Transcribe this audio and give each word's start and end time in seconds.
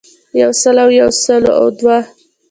يو 0.41 0.51
سل 0.61 0.75
او 0.83 0.89
يو 0.97 0.97
يو 1.01 1.09
سل 1.23 1.43
او 1.59 1.65
دوه 1.79 1.97